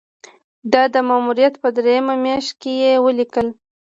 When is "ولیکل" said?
3.05-3.47